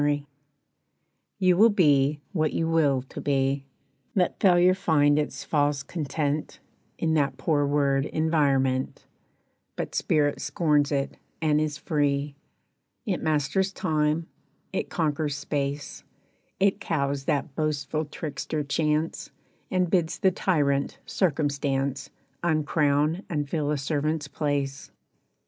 [0.01, 0.21] =Will=
[1.37, 3.65] You will be what you will to be;
[4.15, 6.59] Let failure find its false content
[6.97, 9.05] In that poor word "environment,"
[9.75, 12.35] But spirit scorns it, and is free,
[13.05, 14.25] It masters time,
[14.73, 16.03] it conquers space,
[16.59, 19.29] It cows that boastful trickster Chance,
[19.69, 22.09] And bids the tyrant Circumstance
[22.43, 24.89] Uncrown and fill a servant's place.